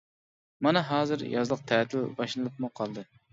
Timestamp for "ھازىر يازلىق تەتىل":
0.91-2.09